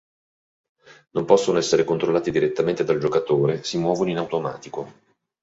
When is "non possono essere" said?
1.11-1.83